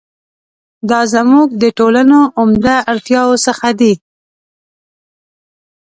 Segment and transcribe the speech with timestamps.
[0.89, 3.93] دا زموږ د ټولنو عمده اړتیاوو څخه دي.